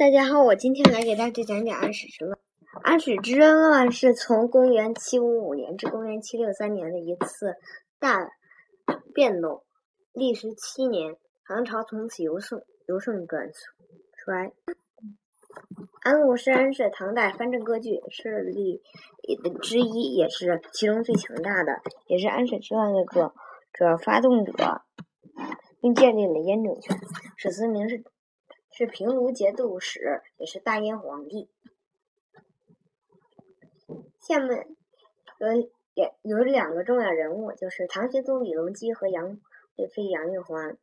[0.00, 2.38] 大家好，我今天来给大家讲讲安史之乱。
[2.82, 7.56] 安史之乱是从公元七五五年至公元七六三年的一次
[7.98, 8.30] 大
[9.12, 9.62] 变动，
[10.14, 13.50] 历时七年，唐朝从此由盛由盛转
[14.16, 14.54] 衰。
[16.00, 18.80] 安禄山是唐代藩镇割据势力
[19.60, 23.20] 之一，也是其中最强大的，也是安史之乱的主
[23.74, 24.80] 主要发动者，
[25.82, 26.96] 并建立了燕政权。
[27.36, 28.02] 史思明是。
[28.80, 31.50] 是平卢节度使，也是大燕皇帝。
[34.18, 34.74] 下面
[35.36, 35.48] 有
[35.92, 39.38] 两有两个重要人物，就是唐玄宗李隆基和杨
[39.76, 40.78] 贵妃杨玉环。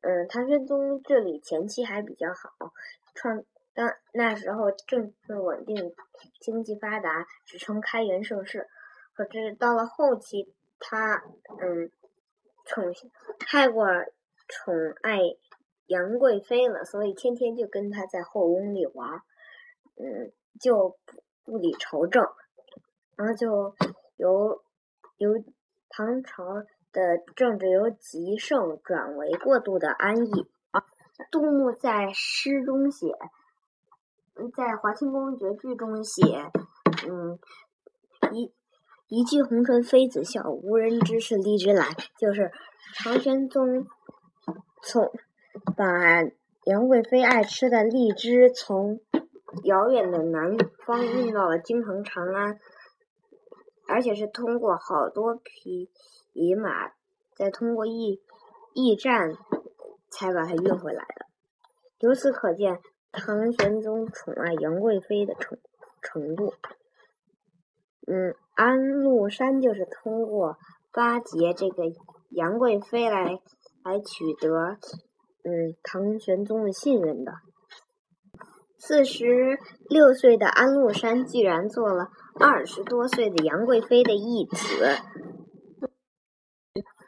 [0.00, 2.72] 嗯，唐玄宗这里前期还比较好，
[3.14, 5.94] 创当那时候政治稳定，
[6.40, 8.70] 经济发达，史称开元盛世。
[9.12, 11.22] 可是到了后期，他
[11.60, 11.90] 嗯
[12.64, 12.94] 宠
[13.38, 13.86] 太过
[14.48, 15.18] 宠爱。
[15.86, 19.20] 杨贵妃了，所以天天就跟他在后宫里玩，
[19.96, 22.24] 嗯，就不不理朝政，
[23.16, 23.74] 然后就
[24.16, 24.62] 由
[25.18, 25.30] 由
[25.90, 26.42] 唐朝
[26.90, 30.46] 的政治由极盛转为过度的安逸。
[30.70, 30.84] 啊
[31.30, 33.08] 杜牧在诗中写，
[34.56, 36.22] 在《华清宫绝句》中写，
[37.08, 37.38] 嗯，
[38.32, 38.52] 一
[39.08, 42.50] 一骑红尘妃子笑，无人知是荔枝来，就是
[42.96, 43.86] 唐玄宗
[44.82, 45.12] 从。
[45.76, 46.22] 把
[46.64, 49.00] 杨贵妃爱吃的荔枝从
[49.62, 52.58] 遥远的南方运到了京城长安，
[53.86, 55.90] 而且是通过好多匹
[56.32, 56.92] 野马，
[57.36, 58.20] 再通过驿
[58.74, 59.36] 驿站
[60.10, 61.26] 才把它运回来的。
[62.00, 62.80] 由此可见，
[63.12, 65.58] 唐玄宗宠爱杨贵妃的程
[66.02, 66.54] 程度。
[68.06, 70.58] 嗯，安禄山就是通过
[70.92, 71.84] 巴结这个
[72.30, 73.40] 杨贵妃来
[73.84, 74.78] 来取得。
[75.46, 77.32] 嗯，唐玄宗的信任的。
[78.78, 84.58] 四十六岁的安禄山居然做了二十多岁的杨贵妃的义子。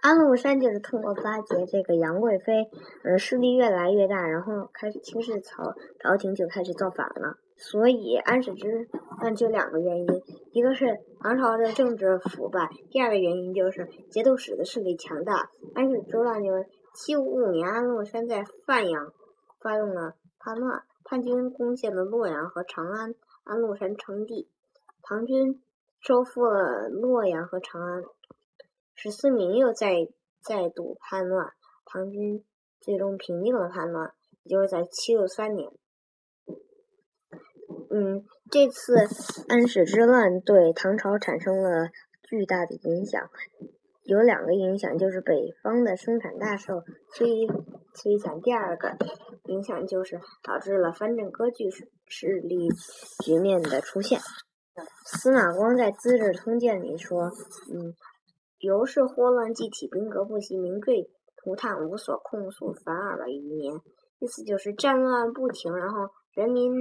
[0.00, 2.68] 安禄山就是通过巴结这个杨贵妃，
[3.04, 7.38] 嗯，势力越来越大，然后开始轻视朝朝廷，就开始造反了。
[7.56, 8.88] 所以安史之
[9.20, 10.06] 乱就两个原因，
[10.52, 15.50] 一个是唐朝的政治腐败，第二个原因就是节度使的势力强大。
[15.74, 16.50] 安史之乱就。
[16.96, 19.12] 七五五年，安禄山在范阳
[19.60, 23.14] 发动了叛乱，叛军攻陷了洛阳和长安，
[23.44, 24.48] 安禄山称帝。
[25.02, 25.62] 唐军
[26.00, 28.02] 收复了洛阳和长安，
[28.94, 30.08] 史思明又再
[30.40, 31.52] 再度叛乱，
[31.84, 32.42] 唐军
[32.80, 34.14] 最终平定了叛乱，
[34.44, 35.70] 也就是在七六三年。
[37.90, 38.94] 嗯，这次
[39.48, 41.90] 安史之乱对唐朝产生了
[42.22, 43.28] 巨大的影响。
[44.06, 46.74] 有两个影响，就是北方的生产大受
[47.12, 47.46] 摧
[47.92, 48.96] 摧残；第二个
[49.46, 51.68] 影响就是导致了藩镇割据
[52.06, 52.68] 势力
[53.24, 54.20] 局面的出现。
[55.04, 57.32] 司马光在《资治通鉴》里说
[57.72, 57.94] ：“嗯，
[58.60, 63.74] 由是祸乱既体，兵革不息，民坠涂炭，无所控诉，凡二百余年。”
[64.20, 66.72] 意思就是战乱不停，然后人民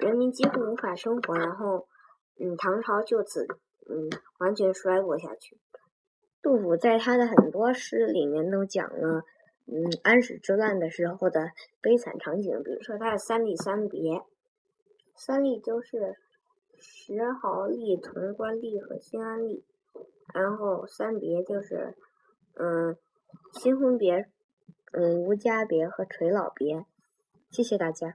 [0.00, 1.86] 人民几乎无法生活，然后
[2.40, 3.46] 嗯，唐朝就此
[3.90, 4.08] 嗯
[4.38, 5.58] 完全衰落下去。
[6.42, 9.24] 杜甫在他的很多诗里面都讲了，
[9.66, 12.62] 嗯，安史之乱的时候的悲惨场景。
[12.62, 14.00] 比如说他的《三吏三别》，
[15.14, 16.16] 三吏就是
[16.78, 19.62] 石壕吏、潼关吏和新安吏，
[20.32, 21.94] 然后三别就是，
[22.54, 22.96] 嗯，
[23.52, 24.26] 新婚别、
[24.92, 26.86] 嗯，无家别和垂老别。
[27.50, 28.14] 谢谢大家。